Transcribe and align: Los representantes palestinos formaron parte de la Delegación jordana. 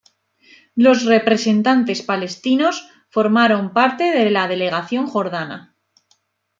Los 0.73 1.05
representantes 1.05 2.01
palestinos 2.01 2.87
formaron 3.11 3.71
parte 3.71 4.05
de 4.05 4.31
la 4.31 4.47
Delegación 4.47 5.05
jordana. 5.05 5.75